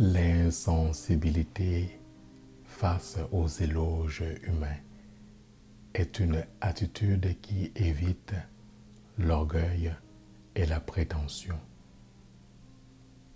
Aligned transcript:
L'insensibilité 0.00 1.98
face 2.62 3.18
aux 3.32 3.48
éloges 3.48 4.22
humains 4.44 4.78
est 5.92 6.20
une 6.20 6.44
attitude 6.60 7.40
qui 7.40 7.72
évite 7.74 8.32
l'orgueil 9.18 9.92
et 10.54 10.66
la 10.66 10.78
prétention. 10.78 11.58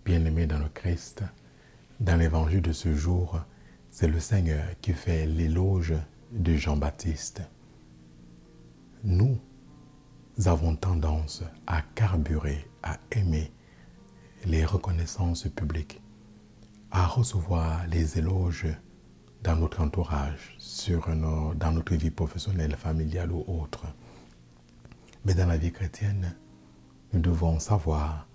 Bien 0.04 0.24
aimé 0.24 0.46
dans 0.46 0.60
le 0.60 0.68
Christ, 0.68 1.24
dans 1.98 2.14
l'évangile 2.14 2.62
de 2.62 2.70
ce 2.70 2.94
jour, 2.94 3.40
c'est 3.90 4.06
le 4.06 4.20
Seigneur 4.20 4.64
qui 4.80 4.92
fait 4.92 5.26
l'éloge 5.26 5.94
de 6.30 6.54
Jean-Baptiste. 6.54 7.42
Nous 9.02 9.36
avons 10.46 10.76
tendance 10.76 11.42
à 11.66 11.82
carburer, 11.96 12.64
à 12.84 13.00
aimer 13.10 13.50
les 14.44 14.64
reconnaissances 14.64 15.48
publiques 15.48 16.00
à 16.92 17.06
recevoir 17.06 17.86
les 17.86 18.18
éloges 18.18 18.66
dans 19.42 19.56
notre 19.56 19.80
entourage, 19.80 20.56
dans 21.56 21.72
notre 21.72 21.94
vie 21.94 22.10
professionnelle, 22.10 22.76
familiale 22.76 23.32
ou 23.32 23.44
autre. 23.48 23.86
Mais 25.24 25.34
dans 25.34 25.46
la 25.46 25.56
vie 25.56 25.72
chrétienne, 25.72 26.36
nous 27.12 27.20
devons 27.20 27.58
savoir 27.58 28.28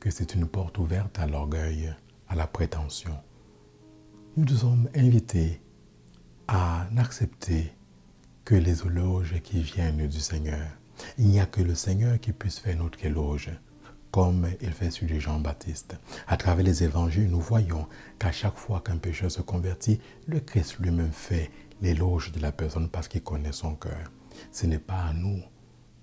que 0.00 0.10
c'est 0.10 0.34
une 0.34 0.46
porte 0.46 0.76
ouverte 0.78 1.18
à 1.18 1.26
l'orgueil, 1.26 1.94
à 2.28 2.34
la 2.34 2.46
prétention. 2.46 3.16
Nous 4.36 4.48
sommes 4.48 4.88
invités 4.94 5.62
à 6.46 6.86
n'accepter 6.92 7.72
que 8.44 8.54
les 8.54 8.82
éloges 8.86 9.40
qui 9.42 9.62
viennent 9.62 10.06
du 10.06 10.20
Seigneur. 10.20 10.68
Il 11.16 11.28
n'y 11.28 11.40
a 11.40 11.46
que 11.46 11.62
le 11.62 11.74
Seigneur 11.74 12.20
qui 12.20 12.32
puisse 12.32 12.58
faire 12.58 12.76
notre 12.76 13.02
éloge, 13.04 13.50
comme 14.14 14.46
il 14.60 14.70
fait 14.70 14.92
sur 14.92 15.08
Jean-Baptiste. 15.08 15.96
À 16.28 16.36
travers 16.36 16.64
les 16.64 16.84
évangiles, 16.84 17.28
nous 17.28 17.40
voyons 17.40 17.88
qu'à 18.20 18.30
chaque 18.30 18.54
fois 18.54 18.80
qu'un 18.80 18.96
pécheur 18.96 19.28
se 19.28 19.42
convertit, 19.42 19.98
le 20.28 20.38
Christ 20.38 20.78
lui-même 20.78 21.10
fait 21.10 21.50
l'éloge 21.82 22.30
de 22.30 22.38
la 22.38 22.52
personne 22.52 22.88
parce 22.88 23.08
qu'il 23.08 23.24
connaît 23.24 23.50
son 23.50 23.74
cœur. 23.74 24.12
Ce 24.52 24.66
n'est 24.66 24.78
pas 24.78 25.06
à 25.06 25.12
nous 25.12 25.40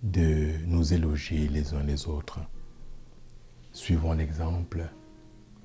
de 0.04 0.50
nous 0.66 0.94
éloger 0.94 1.48
les 1.48 1.74
uns 1.74 1.84
les 1.84 2.06
autres. 2.06 2.42
Suivons 3.72 4.12
l'exemple, 4.12 4.84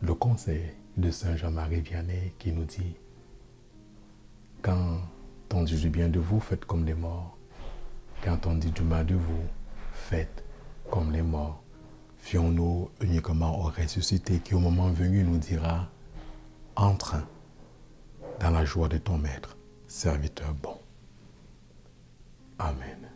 le 0.00 0.14
conseil 0.14 0.70
de 0.97 1.10
Saint 1.10 1.34
Jean-Marie 1.34 1.81
Vianney 1.81 2.33
qui 2.38 2.53
nous 2.53 2.64
dit 2.64 2.94
Quand 4.62 5.00
on 5.53 5.64
dit 5.64 5.81
du 5.81 5.91
bien 5.91 6.08
de 6.08 6.20
vous, 6.20 6.38
faites 6.38 6.64
comme 6.64 6.84
les 6.84 6.94
morts. 6.94 7.36
Quand 8.22 8.47
on 8.47 8.55
dit 8.55 8.70
du 8.70 8.83
mal 8.83 9.05
de 9.05 9.16
vous, 9.16 9.42
faites 9.92 10.44
comme 10.88 11.10
les 11.10 11.22
morts. 11.22 11.64
Fions-nous 12.27 12.91
uniquement 13.00 13.56
au 13.60 13.70
ressuscité 13.70 14.41
qui 14.41 14.56
au 14.56 14.58
moment 14.58 14.91
venu 14.91 15.22
nous 15.22 15.38
dira 15.38 15.88
Entre 16.74 17.14
dans 18.41 18.50
la 18.50 18.64
joie 18.64 18.88
de 18.88 18.98
ton 18.98 19.16
maître, 19.16 19.56
serviteur 19.86 20.52
bon. 20.54 20.77
Amen. 22.58 23.16